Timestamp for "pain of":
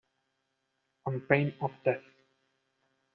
1.19-1.69